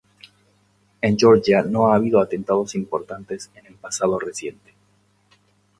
En 1.03 1.15
Georgia 1.15 1.61
no 1.61 1.85
ha 1.85 1.93
habido 1.95 2.19
atentados 2.19 2.73
importantes 2.73 3.51
en 3.53 3.67
el 3.67 3.75
pasado 3.75 4.17
reciente. 4.17 4.73